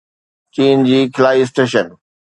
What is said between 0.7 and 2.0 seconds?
جي خلائي اسٽيشن